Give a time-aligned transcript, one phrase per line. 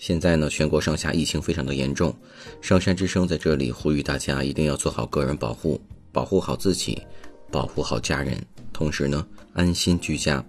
[0.00, 2.12] 现在呢，全国上下疫情非常的严重，
[2.62, 5.78] 上山之声在这里呼吁大家一定要做好个人保护，
[6.10, 6.98] 保护好自己，
[7.50, 8.42] 保护好家人，
[8.72, 10.42] 同时呢，安心居家。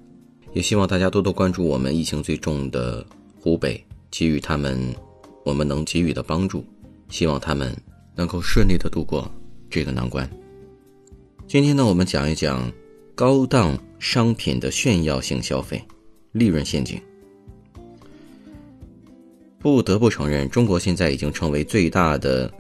[0.54, 3.06] 也希望大家多多关注我们疫情最重的
[3.42, 4.96] 湖北，给予他们
[5.44, 6.64] 我们能给予的帮助，
[7.10, 7.76] 希望他们
[8.16, 9.30] 能够顺利的度过
[9.70, 10.30] 这个难关。
[11.46, 12.72] 今天呢，我们讲一讲
[13.16, 15.84] 高档商品的炫耀性消费，
[16.32, 16.98] 利润陷阱。
[19.62, 22.52] 不得不承认，中国现在已经成为最大的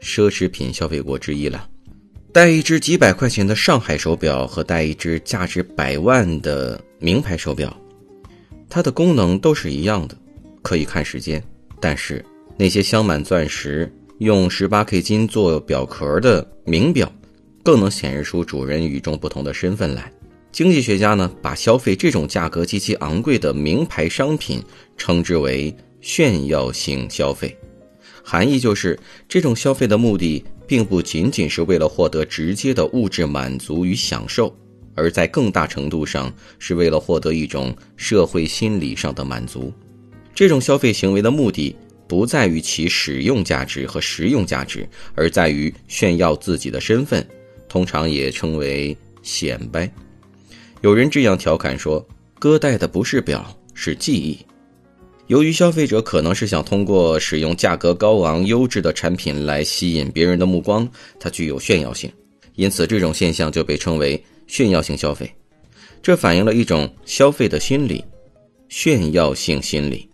[0.00, 1.68] 奢侈品消费国之一了。
[2.32, 7.74] 戴一只几百块钱的上海手表和戴一只价值百万的名牌手表，
[8.70, 10.16] 它的功能都是一样的，
[10.62, 11.42] 可以看时间。
[11.78, 12.24] 但是
[12.56, 17.10] 那些镶满钻石、用十八 K 金做表壳的名表，
[17.62, 20.10] 更能显示出主人与众不同的身份来。
[20.52, 24.62] 经济学家呢，把消费这种价格极其昂贵的名牌商品
[24.96, 25.74] 称之为。
[26.00, 27.56] 炫耀性消费，
[28.22, 34.56] 含义就是这种消费的目的并不仅仅是为了获得直接的物质满足与享受，
[34.94, 39.72] 而在更大程度上是为了获得一种社会心理上的满足。
[40.34, 41.74] 这种消费行为的目的
[42.08, 47.26] 不在于其使用价值和实用价值，而在于炫耀自己的身份，
[47.68, 49.90] 通常也称为显摆。
[50.82, 52.06] 有人这样调侃说
[52.38, 54.38] ：“哥戴的不是表，是记忆。”
[55.28, 60.88] 由于消费者可能是想通过使用价格高昂、优质的产品来吸引别人的目光，
[61.18, 62.08] 它具有炫耀性，
[62.54, 65.28] 因此这种现象就被称为炫耀性消费。
[66.00, 68.04] 这反映了一种消费的心理——
[68.68, 70.08] 炫耀性心理。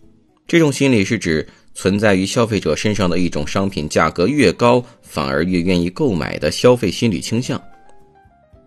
[0.47, 7.63] 这种心理是指存在于消费者身上的一种商品价格越高，反而越愿意购买的消费心理倾向。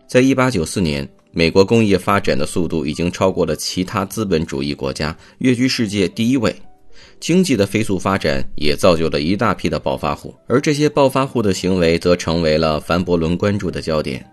[0.07, 1.07] 在一八九四年。
[1.37, 6.55] 美国工业发展的速度已经超过了其他资本主义国家，跃居世界第一位。
[7.19, 14.25] 经济的飞速发展也造就了一大批的暴发户，而这些暴发户的行为则成为了凡伯伦关注的焦点。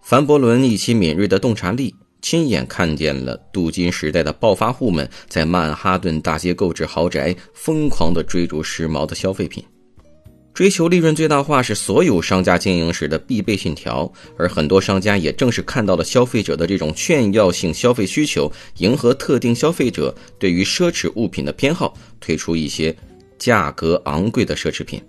[0.00, 9.62] 凡伯伦以其敏锐的洞察力，亲眼看见了镀金时代的暴发户们在曼哈顿大街购置豪宅，疯狂地追逐时髦的消费品。
[10.54, 22.94] 追求利润最大化是所有商家经营时的必备信条，而很多商家也正是看到了消费者的这种炫耀性消费需求，迎合特定消费者对于奢侈物品的偏好，推出一些
[23.36, 25.02] 价格昂贵的奢侈品。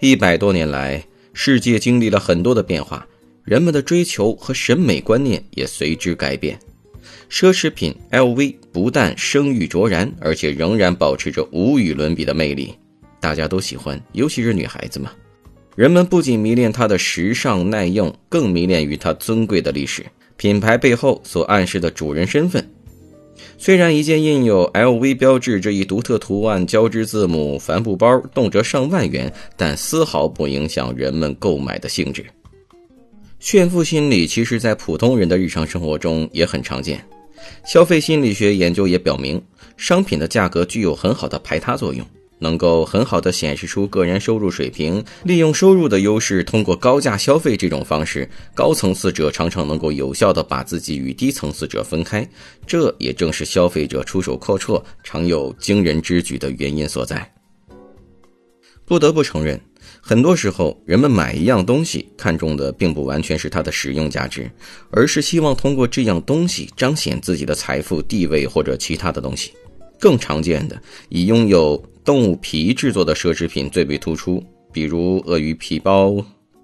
[0.00, 1.00] 一百多年来，
[1.32, 3.06] 世界经历了很多的变化，
[3.44, 6.58] 人们的追求和审美观念也随之改变。
[7.30, 12.74] 奢侈品 LV 不但声誉卓然，而且仍然保持着无与伦比的魅力。
[13.20, 15.12] 大家都喜欢，尤其是女孩子嘛。
[15.76, 20.04] 人们不仅迷恋它的时尚耐用，更迷恋于它尊贵的历史。
[20.36, 22.66] 品牌背后所暗示的主人身份。
[23.56, 32.24] 虽然一件印有 LV 标志这一独特图案交织字母帆布包动辄上万元，但丝毫不影响人们购买的兴致。
[33.38, 37.02] 炫富心理其实在普通人的日常生活中也很常见。
[37.64, 39.42] 消费心理学研究也表明，
[39.76, 42.06] 商品的价格具有很好的排他作用。
[42.40, 52.28] 能够很好的显示出个人收入水平，利用收入的优势，通过高价消费这种方式，高层次者常常能够有效的把自己与低层次者分开，
[52.66, 57.32] 这也正是消费者出手阔绰、常有惊人之举的原因所在。
[58.84, 59.60] 不得不承认，
[60.00, 64.50] 很多时候人们买一样东西，看重的并不完全是它的使用价值，
[64.90, 69.52] 而是希望通过这样东西彰显自己的财富、地位或者其他的东西。
[70.00, 76.16] 更常见的，以拥有动物皮制作的奢侈品最为突出，比如鳄鱼皮包、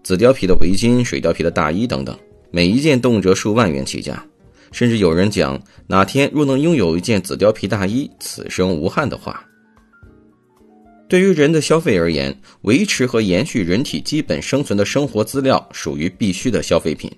[0.02, 2.16] 紫貂皮的围巾、水貂皮的大衣等等，
[2.50, 4.24] 每一件动辄数万元起价。
[4.72, 9.44] 甚至有人讲，哪天若能拥有一件紫貂皮大衣，此生无憾的话。
[11.08, 17.10] 对于人的消费而言，维持和延续人体基本生存的生活资料属于必须的消费品，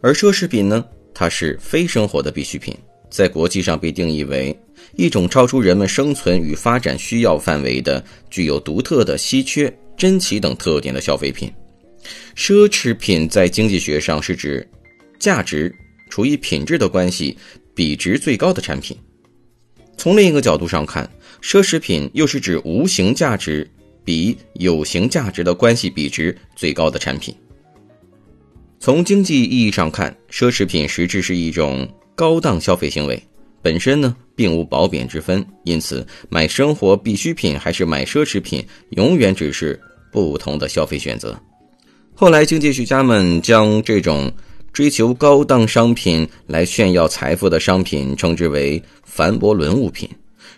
[0.00, 0.82] 而奢侈品呢，
[1.12, 2.74] 它是非生活的必需品。
[3.14, 4.52] 在国际上被定义为
[4.96, 11.48] 一种超出人们生存与发展需要范围的、具有独特的稀缺、珍奇等特点的消费品。
[12.34, 14.68] 奢侈品在经济学上是指
[15.20, 15.72] 价值
[16.10, 17.38] 除以品质的关系
[17.72, 18.96] 比值最高的产品。
[19.96, 21.08] 从另一个角度上看，
[21.40, 23.70] 奢侈品又是指无形价值
[24.04, 27.32] 比有形价值的关系比值最高的产品。
[28.80, 33.22] 从经济意义上看，奢侈品实质是一种高档消费行为，
[33.60, 39.80] 本身呢并无褒贬之分，因此买生活必需品还是买奢侈品，永远只是
[40.12, 41.36] 不同的消费选择。
[42.14, 44.32] 后来，经济学家们将这种
[44.72, 50.08] 追求高档商品来炫耀财富的商品称之为凡伯伦物品，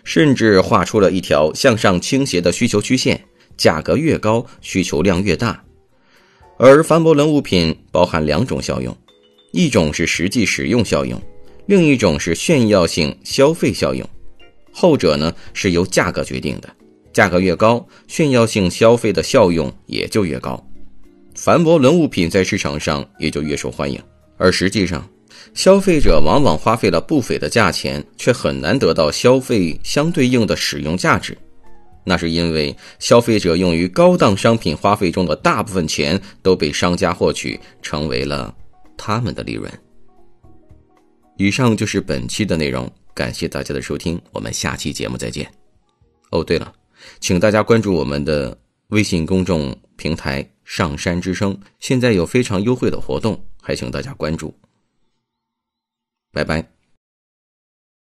[0.03, 3.19] 甚至画出了一条向上倾斜的需求曲线，
[3.57, 5.63] 价格越高，需求量越大。
[6.59, 8.95] 而凡伯伦物品包含两种效用，
[9.51, 11.19] 一种是实际使用效用，
[11.67, 14.07] 另一种是炫耀性消费效用。
[14.71, 16.69] 后者呢是由价格决定的，
[17.13, 20.63] 价格越高，炫耀性消费的效用也就越高。
[21.35, 24.01] 凡伯伦物品在市场上也就越受欢迎，
[24.37, 25.07] 而实际上，
[25.53, 31.37] 消费者往往花费了不菲的价钱，却很难得到消费相对应的使用价值。
[32.03, 38.55] 那是因为消费者用于高档商品花费中的大部分钱都被商家获取，成为了
[38.97, 39.69] 他们的利润。
[41.37, 45.49] 以上就是本期的内容，感谢大家的收听，我们下期节目再见。
[46.31, 46.73] 哦，对了，
[47.19, 48.57] 请大家关注我们的
[48.87, 50.47] 微信公众平台。
[50.67, 54.53] 上山之声现在有非常优惠的活动，还请大家关注。
[56.33, 56.76] 拜拜。